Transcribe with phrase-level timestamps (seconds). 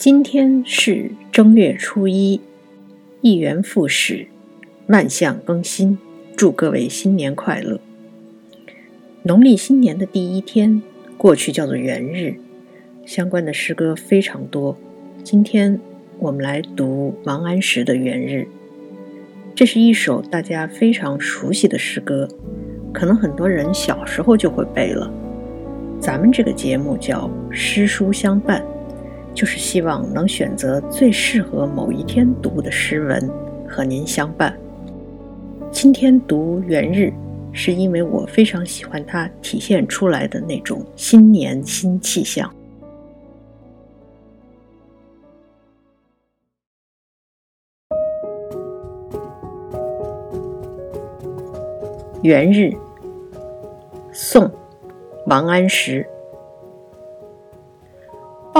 [0.00, 2.40] 今天是正月初一，
[3.20, 4.28] 一元复始，
[4.86, 5.98] 万象更新，
[6.34, 7.78] 祝各位新年快乐。
[9.24, 10.80] 农历新年的第一天，
[11.18, 12.36] 过去叫做元日，
[13.04, 14.74] 相关的诗歌非常多。
[15.22, 15.78] 今天
[16.18, 18.38] 我们来读王安石的《元日》，
[19.54, 22.26] 这是一首大家非常熟悉的诗歌，
[22.90, 25.12] 可能很多人小时候就会背了。
[26.00, 28.64] 咱们这个节目叫诗书相伴。
[29.34, 33.30] 就是希望能选择最适合某一天读的诗文
[33.68, 34.56] 和您相伴。
[35.70, 37.04] 今天读《元日》，
[37.52, 42.52] 是因为我非常喜欢它体现出来的那种新年新气象。
[52.22, 52.64] 《元日》，
[54.12, 54.44] 宋·
[55.26, 56.06] 王安石。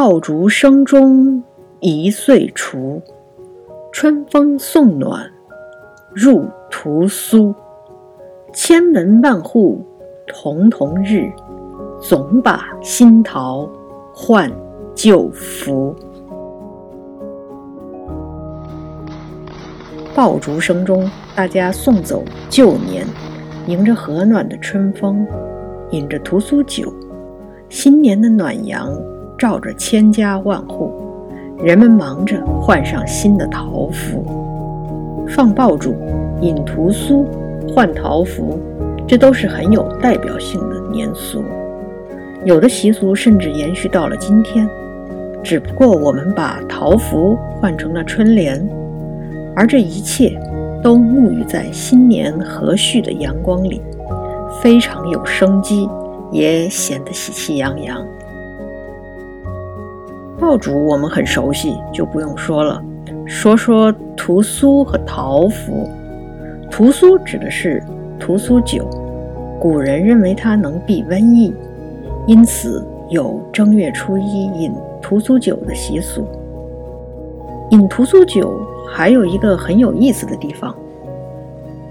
[0.00, 1.42] 爆竹声中
[1.80, 3.02] 一岁除，
[3.90, 5.28] 春风送暖
[6.14, 7.52] 入屠苏。
[8.52, 9.84] 千门万户
[10.28, 11.28] 曈曈日，
[12.00, 13.68] 总把新桃
[14.14, 14.48] 换
[14.94, 15.92] 旧符。
[20.14, 23.04] 爆竹声中，大家送走旧年，
[23.66, 25.26] 迎着和暖的春风，
[25.90, 26.88] 饮着屠苏酒，
[27.68, 28.96] 新年的暖阳。
[29.38, 30.92] 照着千家万户，
[31.62, 34.24] 人们忙着换上新的桃符，
[35.28, 35.94] 放爆竹、
[36.40, 37.24] 饮屠苏、
[37.72, 38.58] 换桃符，
[39.06, 41.44] 这都是很有代表性的年俗。
[42.44, 44.68] 有的习俗甚至延续到了今天，
[45.42, 48.68] 只不过我们把桃符换成了春联，
[49.54, 50.36] 而这一切
[50.82, 53.80] 都沐浴在新年和煦的阳光里，
[54.60, 55.88] 非常有生机，
[56.32, 58.04] 也显得喜气洋洋。
[60.38, 62.82] 爆竹我们很熟悉，就不用说了。
[63.26, 65.88] 说说屠苏和桃符。
[66.70, 67.82] 屠苏指的是
[68.18, 68.88] 屠苏酒，
[69.58, 71.52] 古人认为它能避瘟疫，
[72.26, 74.72] 因此有正月初一饮
[75.02, 76.26] 屠苏酒的习俗。
[77.70, 80.74] 饮屠苏酒还有一个很有意思的地方，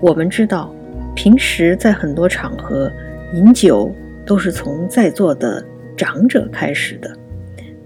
[0.00, 0.70] 我们知道，
[1.14, 2.90] 平时在很多场合
[3.34, 3.90] 饮酒
[4.24, 5.62] 都是从在座的
[5.96, 7.10] 长者开始的。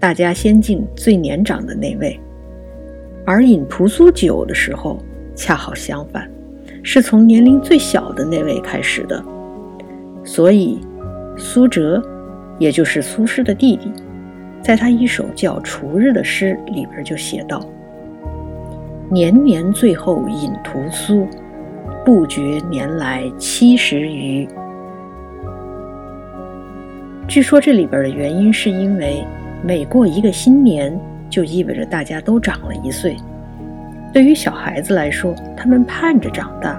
[0.01, 2.19] 大家先敬最年长的那位，
[3.27, 4.99] 而饮屠苏酒的时候
[5.37, 6.27] 恰好相反，
[6.83, 9.23] 是从年龄最小的那位开始的。
[10.25, 10.81] 所以，
[11.37, 12.03] 苏辙，
[12.59, 13.93] 也就是苏轼的弟弟，
[14.63, 17.63] 在他一首叫《除日》的诗里边就写道
[19.13, 21.29] ：“年年最后饮屠苏，
[22.07, 24.49] 不觉年来七十余。”
[27.29, 29.23] 据说这里边的原因是因为。
[29.63, 30.99] 每过一个新年，
[31.29, 33.17] 就意味着大家都长了一岁。
[34.13, 36.77] 对于小孩子来说，他们盼着长大；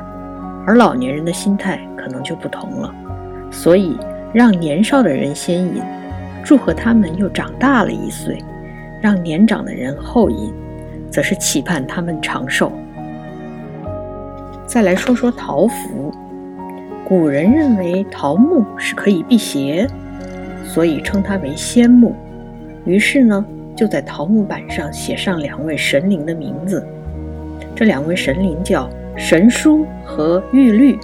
[0.65, 2.93] 而老年人的心态可能就不同了。
[3.51, 3.95] 所以，
[4.33, 5.81] 让年少的人先饮，
[6.43, 8.35] 祝贺他们又长大了一岁；
[8.99, 10.51] 让年长的人后饮，
[11.09, 12.71] 则是期盼他们长寿。
[14.65, 16.11] 再来说说桃符，
[17.05, 19.87] 古人认为桃木是可以辟邪，
[20.63, 22.15] 所以称它为仙木。
[22.85, 26.85] 于是呢，就在桃木板上写上两位神灵的名字。
[27.75, 30.97] 这两位神灵叫神书和玉律，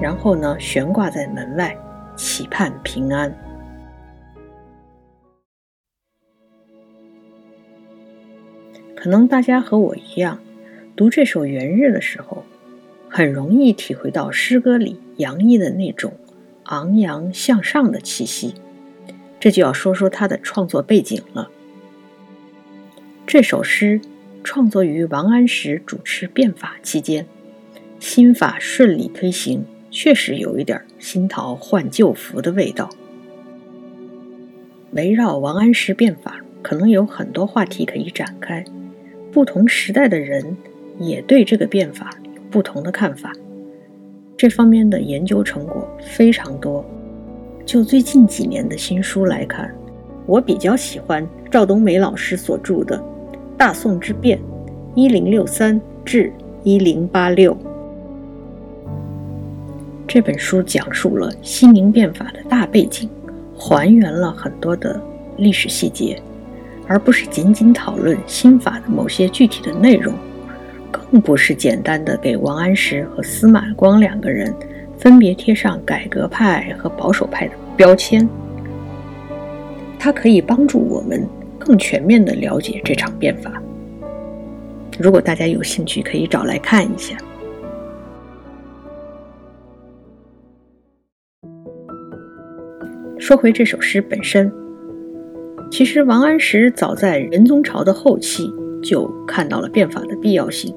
[0.00, 1.76] 然后呢，悬挂在门外，
[2.16, 3.32] 期盼平安。
[8.96, 10.38] 可能大家和我一样，
[10.96, 12.44] 读这首《元日》的时候，
[13.08, 16.12] 很容易体会到诗歌里洋溢的那种
[16.64, 18.54] 昂扬向上的气息。
[19.40, 21.50] 这就要说说他的创作背景了。
[23.26, 24.00] 这首诗
[24.44, 27.26] 创作于王安石主持变法期间，
[27.98, 32.90] 新法顺利推行，确实有一点新桃换旧符的味道。
[34.92, 38.64] 围绕王安石变法，可能有很多话题可以展开。
[39.32, 40.56] 不同时代的人
[40.98, 43.32] 也对这个变法有不同的看法，
[44.36, 46.84] 这方面的研究成果非常多。
[47.70, 49.72] 就最近几年的新书来看，
[50.26, 52.98] 我比较喜欢赵冬梅老师所著的
[53.56, 54.40] 《大宋之变
[54.96, 56.32] （一零六三至
[56.64, 57.54] 一零八六）》
[60.08, 63.08] 这本书，讲述了西宁变法的大背景，
[63.56, 65.00] 还原了很多的
[65.36, 66.20] 历史细节，
[66.88, 70.12] 而不是仅仅讨论新法的某些具体的内容，
[70.90, 74.52] 更不是简单的给王安石和司马光两个人。
[75.00, 78.28] 分别贴上改革派和保守派的标签，
[79.98, 81.26] 它可以帮助我们
[81.58, 83.50] 更全面地了解这场变法。
[84.98, 87.16] 如果大家有兴趣，可以找来看一下。
[93.18, 94.52] 说回这首诗本身，
[95.70, 98.52] 其实王安石早在仁宗朝的后期
[98.82, 100.74] 就看到了变法的必要性。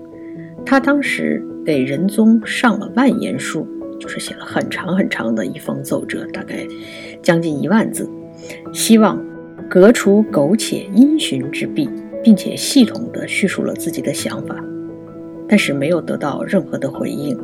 [0.66, 3.68] 他当时给仁宗上了万言书，
[4.00, 6.68] 就是写了很长很长的一封奏折，大概
[7.22, 8.10] 将近一万字，
[8.74, 9.24] 希望
[9.70, 11.90] 革除苟且因循之弊，
[12.24, 14.56] 并且系统地叙述了自己的想法，
[15.48, 17.38] 但是没有得到任何的回应。《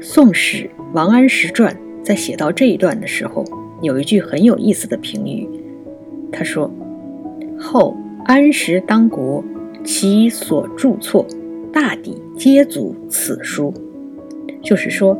[0.00, 1.74] 宋史·王安石传》。
[2.00, 3.44] 在写到这一段的时候，
[3.82, 5.46] 有一句很有意思的评语，
[6.32, 6.72] 他说
[7.60, 7.94] ：“后
[8.24, 9.44] 安石当国，
[9.84, 11.26] 其所著错，
[11.70, 13.74] 大抵皆足此书。”
[14.62, 15.18] 就是说，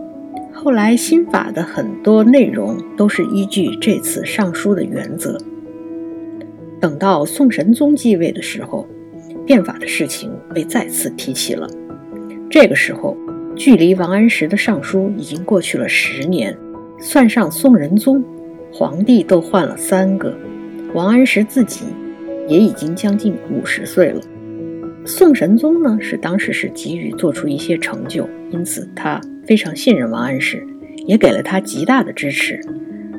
[0.52, 5.38] 后来新法的很多内容都是依据这次上书的原则。
[6.80, 8.86] 等到宋神宗继位的时候，
[9.46, 11.68] 变法的事情被再次提起了。
[12.50, 13.16] 这个时候，
[13.56, 16.56] 距离王安石的上书已经过去了十年。
[17.00, 18.24] 算上宋仁宗，
[18.72, 20.36] 皇帝都换了三个，
[20.94, 21.84] 王安石自己
[22.48, 24.20] 也已经将近五十岁了。
[25.04, 30.66] 宋神宗呢，是当时是急于做出一些成就，因此他非常信任王安石，
[31.06, 32.60] 也给了他极大的支持。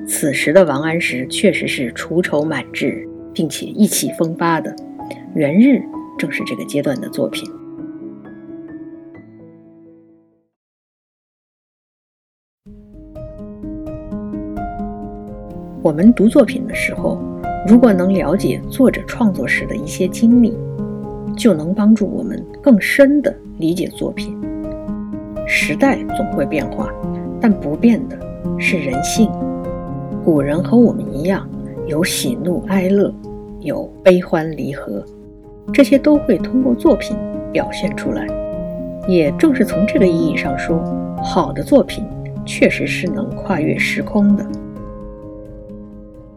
[0.08, 4.76] 此时的王安石确实是除愁满志，并且意气风发的。
[5.36, 5.82] 元日
[6.18, 7.48] 正是这个阶段的作品。
[15.82, 17.22] 我们读作品的时候，
[17.68, 20.58] 如果能了解作者创作时的一些经历，
[21.38, 24.39] 就能帮助我们更深地理解作品。
[25.52, 26.94] 时代总会变化，
[27.42, 28.16] 但不变的
[28.60, 29.28] 是人性。
[30.24, 31.50] 古人和我们一样，
[31.88, 33.12] 有喜怒哀乐，
[33.60, 35.04] 有悲欢离合，
[35.74, 37.18] 这些都会通过作品
[37.52, 38.28] 表现出来。
[39.08, 40.84] 也正是从这个意义上说，
[41.24, 42.06] 好的作品
[42.46, 44.46] 确实是能跨越时空的。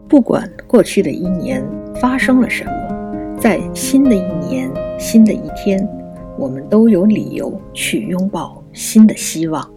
[0.07, 1.63] 不管过去的一年
[2.01, 5.87] 发生了什么，在新的一年、新的一天，
[6.35, 9.72] 我们都有理由去拥抱新的希望。